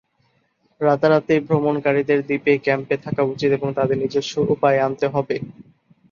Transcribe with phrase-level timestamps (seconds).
[0.81, 5.35] রাতারাতি ভ্রমণকারীদের দ্বীপে ক্যাম্পে থাকা উচিত এবং তাদের নিজস্ব উপায়ে আনতে হবে।